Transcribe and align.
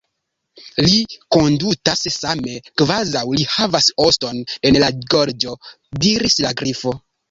"Li 0.85 1.01
kondutas 1.35 2.01
same 2.15 2.57
kvazaŭ 2.83 3.23
li 3.37 3.47
havas 3.59 3.93
oston 4.09 4.45
en 4.73 4.85
la 4.87 4.93
gorĝo," 5.17 5.59
diris 6.05 6.45
la 6.47 6.61
Grifo. 6.63 7.01